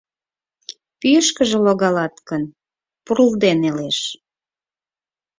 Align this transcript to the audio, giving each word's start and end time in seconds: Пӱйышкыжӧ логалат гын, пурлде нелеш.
Пӱйышкыжӧ 0.99 1.57
логалат 1.65 2.15
гын, 2.29 2.43
пурлде 3.05 3.51
нелеш. 3.61 3.99